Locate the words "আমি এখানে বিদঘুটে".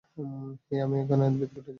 0.81-1.61